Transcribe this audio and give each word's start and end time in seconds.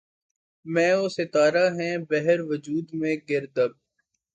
مہ 0.65 0.87
و 0.99 1.03
ستارہ 1.15 1.65
ہیں 1.77 1.95
بحر 2.09 2.39
وجود 2.49 2.85
میں 2.99 3.15
گرداب 3.29 3.71